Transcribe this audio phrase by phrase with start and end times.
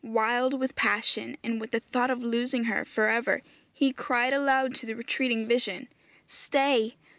[0.03, 4.73] Wild with passion, and with the thought of losing her for ever, he cried aloud
[4.73, 5.87] to the retreating vision,
[6.25, 6.95] 'Stay!